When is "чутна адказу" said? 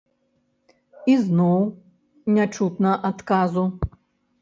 2.59-3.71